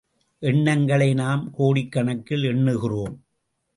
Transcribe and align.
எண்ணங்களை 0.41 1.13
நாம் 1.13 1.53
கோடிக்கணக்கில் 1.59 2.43
எண்ணுகிறோம். 2.43 3.15